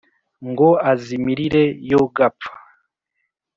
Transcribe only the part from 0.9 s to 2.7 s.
azimirire yo gapfa